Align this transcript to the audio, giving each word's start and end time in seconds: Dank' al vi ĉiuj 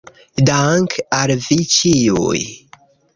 Dank' 0.51 0.95
al 1.17 1.33
vi 1.47 1.57
ĉiuj 1.75 2.41